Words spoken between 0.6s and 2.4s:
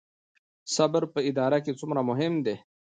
صبر په اداره کې څومره مهم